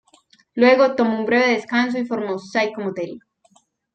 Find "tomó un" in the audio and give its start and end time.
0.95-1.27